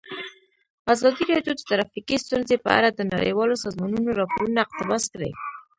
[0.93, 5.31] ازادي راډیو د ټرافیکي ستونزې په اړه د نړیوالو سازمانونو راپورونه اقتباس کړي.